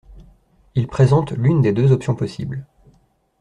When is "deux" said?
1.73-1.91